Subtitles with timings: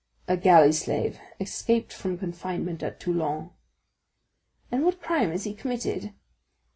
[0.27, 3.51] "A galley slave, escaped from confinement at Toulon."
[4.71, 6.11] "And what crime has he committed?"